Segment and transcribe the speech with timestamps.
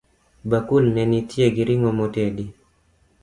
[0.49, 2.45] Bakul ni nitie gi ring'o motedi